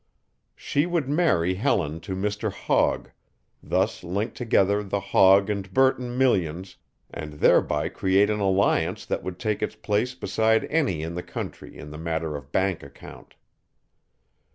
She 0.55 0.87
would 0.87 1.07
marry 1.07 1.53
Helen 1.53 1.99
to 1.99 2.15
Mr. 2.15 2.51
Hogg, 2.51 3.11
thus 3.61 4.03
link 4.03 4.33
together 4.33 4.81
the 4.81 4.99
Hogg 4.99 5.47
and 5.47 5.71
Burton 5.71 6.17
millions 6.17 6.77
and 7.11 7.33
thereby 7.33 7.87
create 7.89 8.31
an 8.31 8.39
alliance 8.39 9.05
that 9.05 9.21
would 9.21 9.37
take 9.37 9.61
its 9.61 9.75
place 9.75 10.15
beside 10.15 10.65
any 10.71 11.03
in 11.03 11.13
the 11.13 11.21
country 11.21 11.77
in 11.77 11.91
the 11.91 11.99
matter 11.99 12.35
of 12.35 12.51
bank 12.51 12.81
account. 12.81 13.35